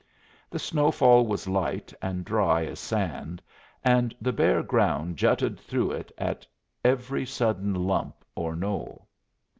[0.49, 3.39] The snowfall was light and dry as sand,
[3.85, 6.43] and the bare ground jutted through it at
[6.83, 9.07] every sudden lump or knoll.